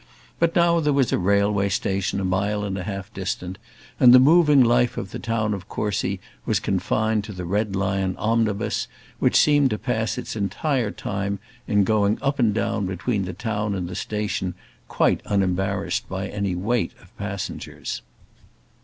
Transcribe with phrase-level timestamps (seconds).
[0.39, 3.59] But now there was a railway station a mile and a half distant,
[3.99, 8.15] and the moving life of the town of Courcy was confined to the Red Lion
[8.17, 8.87] omnibus,
[9.19, 11.37] which seemed to pass its entire time
[11.67, 14.55] in going up and down between the town and the station,
[14.87, 18.01] quite unembarrassed by any great weight of passengers.